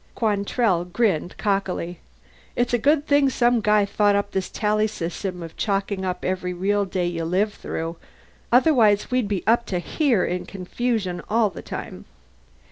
Quantrell 0.15 0.83
grinned 0.83 1.37
cockily. 1.37 1.99
"It's 2.55 2.73
a 2.73 2.79
good 2.79 3.05
thing 3.05 3.29
some 3.29 3.61
guy 3.61 3.85
thought 3.85 4.15
up 4.15 4.31
this 4.31 4.49
Tally 4.49 4.87
system 4.87 5.43
of 5.43 5.55
chalking 5.55 6.03
up 6.03 6.25
every 6.25 6.53
real 6.53 6.85
day 6.85 7.05
you 7.05 7.23
live 7.23 7.53
through. 7.53 7.97
Otherwise 8.51 9.11
we'd 9.11 9.27
be 9.27 9.43
up 9.45 9.67
to 9.67 9.77
here 9.77 10.25
in 10.25 10.47
confusion 10.47 11.21
all 11.29 11.51
the 11.51 11.61
time." 11.61 12.05